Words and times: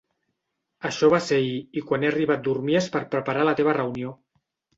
Això 0.89 1.09
va 1.13 1.19
ser 1.25 1.37
ahir 1.41 1.59
i 1.81 1.83
quan 1.89 2.07
he 2.07 2.09
arribat 2.15 2.41
dormies 2.49 2.89
per 2.97 3.03
preparar 3.13 3.45
la 3.51 3.55
teva 3.61 3.77
reunió. 3.79 4.17